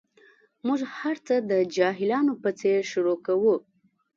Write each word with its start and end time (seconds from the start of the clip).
موږ 0.65 0.79
هر 0.97 1.15
څه 1.27 1.35
د 1.49 1.51
جاهلانو 1.75 2.33
په 2.41 2.49
څېر 2.59 2.79
شروع 2.91 3.17
کوو. 3.25 3.55